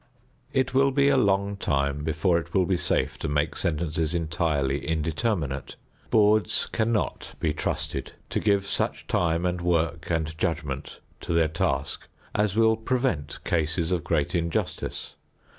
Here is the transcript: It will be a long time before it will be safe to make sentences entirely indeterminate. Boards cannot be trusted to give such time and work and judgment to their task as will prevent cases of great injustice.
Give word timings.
It 0.51 0.73
will 0.73 0.89
be 0.89 1.09
a 1.09 1.15
long 1.15 1.57
time 1.57 2.03
before 2.03 2.39
it 2.39 2.55
will 2.55 2.65
be 2.65 2.75
safe 2.75 3.19
to 3.19 3.27
make 3.27 3.55
sentences 3.55 4.15
entirely 4.15 4.83
indeterminate. 4.83 5.75
Boards 6.09 6.65
cannot 6.71 7.35
be 7.39 7.53
trusted 7.53 8.13
to 8.31 8.39
give 8.39 8.65
such 8.65 9.05
time 9.05 9.45
and 9.45 9.61
work 9.61 10.09
and 10.09 10.35
judgment 10.39 11.01
to 11.19 11.33
their 11.33 11.47
task 11.49 12.07
as 12.33 12.55
will 12.55 12.77
prevent 12.77 13.43
cases 13.43 13.91
of 13.91 14.03
great 14.03 14.33
injustice. 14.33 15.17